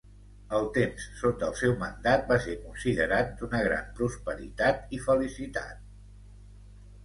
El 0.59 0.63
temps 0.77 1.03
sota 1.19 1.49
el 1.53 1.59
seu 1.59 1.75
mandat 1.83 2.25
va 2.33 2.39
ser 2.47 2.57
considerat 2.63 3.37
d'una 3.43 3.61
gran 3.69 3.95
prosperitat 4.03 4.93
i 4.99 5.05
felicitat. 5.07 5.89